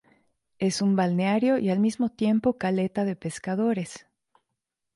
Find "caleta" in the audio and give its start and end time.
2.57-3.05